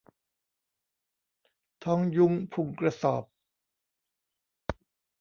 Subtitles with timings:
[1.83, 3.23] ท้องยุ้งพุงกระสอบ